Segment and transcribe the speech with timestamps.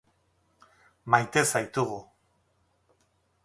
[1.13, 1.99] Maite zaitugu.